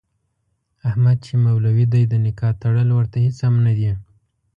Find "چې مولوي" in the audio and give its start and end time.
1.25-1.85